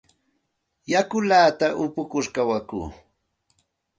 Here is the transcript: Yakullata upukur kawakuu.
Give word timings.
Yakullata 0.91 1.67
upukur 1.83 2.25
kawakuu. 2.35 2.87